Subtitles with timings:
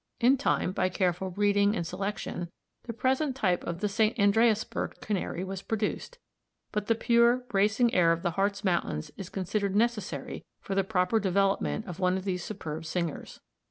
[0.19, 2.49] In time, by careful breeding and selection,
[2.87, 4.17] the present type of the St.
[4.17, 6.17] Andreasberg Canary was produced,
[6.71, 11.19] but the pure, bracing air of the Hartz Mountains is considered necessary for the proper
[11.19, 13.41] development of one of these superb singers.